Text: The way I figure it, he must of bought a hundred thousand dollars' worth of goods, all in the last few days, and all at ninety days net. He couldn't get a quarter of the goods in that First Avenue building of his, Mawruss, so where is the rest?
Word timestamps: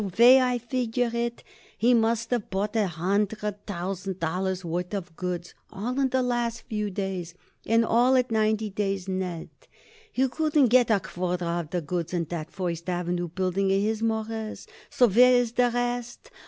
The 0.03 0.09
way 0.17 0.41
I 0.41 0.57
figure 0.57 1.11
it, 1.13 1.43
he 1.77 1.93
must 1.93 2.33
of 2.33 2.49
bought 2.49 2.75
a 2.75 2.87
hundred 2.87 3.67
thousand 3.67 4.19
dollars' 4.19 4.65
worth 4.65 4.95
of 4.95 5.15
goods, 5.15 5.53
all 5.71 5.99
in 5.99 6.09
the 6.09 6.23
last 6.23 6.61
few 6.63 6.89
days, 6.89 7.35
and 7.67 7.85
all 7.85 8.15
at 8.15 8.31
ninety 8.31 8.71
days 8.71 9.07
net. 9.07 9.67
He 10.11 10.27
couldn't 10.27 10.69
get 10.69 10.89
a 10.89 10.99
quarter 10.99 11.45
of 11.45 11.69
the 11.69 11.81
goods 11.81 12.15
in 12.15 12.23
that 12.31 12.49
First 12.49 12.89
Avenue 12.89 13.27
building 13.27 13.71
of 13.71 13.79
his, 13.79 14.01
Mawruss, 14.01 14.65
so 14.89 15.07
where 15.07 15.35
is 15.35 15.51
the 15.51 15.69
rest? 15.69 16.31